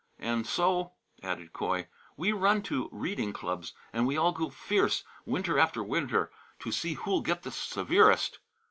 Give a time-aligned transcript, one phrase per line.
[0.17, 5.59] And so," added Coy, "we run to reading clubs, and we all go fierce, winter
[5.59, 6.31] after winter,
[6.61, 8.39] to see who'll get the 'severest.'